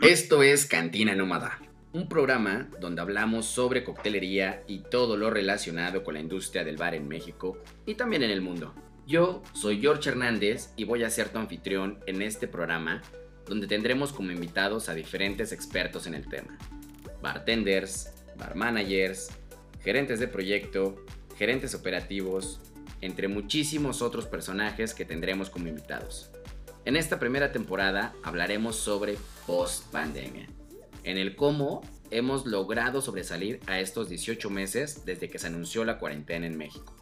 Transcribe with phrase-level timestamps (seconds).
[0.00, 1.60] Esto es Cantina Nómada,
[1.92, 6.94] un programa donde hablamos sobre coctelería y todo lo relacionado con la industria del bar
[6.94, 8.74] en México y también en el mundo.
[9.06, 13.02] Yo soy George Hernández y voy a ser tu anfitrión en este programa
[13.44, 16.56] donde tendremos como invitados a diferentes expertos en el tema.
[17.20, 19.28] Bartenders, bar managers,
[19.82, 21.04] gerentes de proyecto,
[21.36, 22.62] gerentes operativos,
[23.02, 26.30] entre muchísimos otros personajes que tendremos como invitados.
[26.86, 30.46] En esta primera temporada hablaremos sobre post-pandemia,
[31.02, 31.82] en el cómo
[32.12, 36.94] hemos logrado sobresalir a estos 18 meses desde que se anunció la cuarentena en México.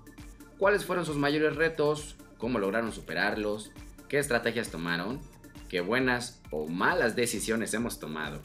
[0.57, 2.17] ¿Cuáles fueron sus mayores retos?
[2.39, 3.73] ¿Cómo lograron superarlos?
[4.09, 5.21] ¿Qué estrategias tomaron?
[5.69, 8.41] ¿Qué buenas o malas decisiones hemos tomado?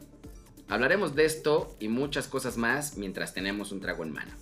[0.67, 4.33] Hablaremos de esto y muchas cosas más mientras tenemos un trago en mano.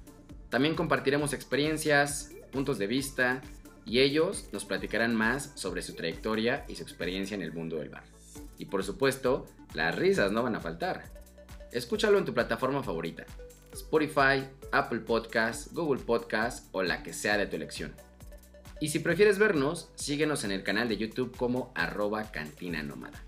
[0.49, 3.43] También compartiremos experiencias, puntos de vista
[3.87, 7.89] y ellos nos platicarán más sobre su trayectoria y su experiencia en el mundo del
[7.89, 8.03] bar.
[8.57, 11.05] Y por supuesto, las risas no van a faltar.
[11.71, 13.25] Escúchalo en tu plataforma favorita,
[13.71, 17.95] Spotify, Apple Podcasts, Google Podcasts o la que sea de tu elección.
[18.81, 23.23] Y si prefieres vernos, síguenos en el canal de YouTube como arroba cantina nómada.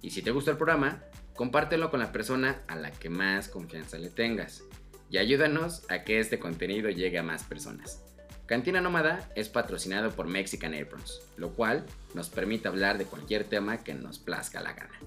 [0.00, 1.02] Y si te gusta el programa,
[1.34, 4.64] compártelo con la persona a la que más confianza le tengas.
[5.10, 8.02] Y ayúdanos a que este contenido llegue a más personas.
[8.48, 13.84] Cantina Nómada es patrocinado por Mexican Aprons, lo cual nos permite hablar de cualquier tema
[13.84, 14.98] que nos plazca la gana.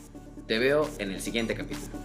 [0.47, 1.98] Te veo en el siguiente capítulo.